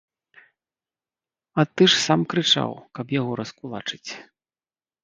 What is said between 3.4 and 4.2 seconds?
раскулачыць.